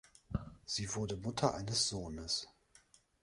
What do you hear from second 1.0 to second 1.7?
Mutter